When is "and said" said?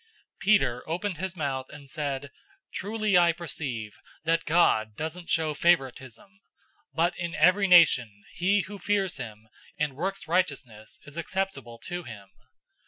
1.69-2.31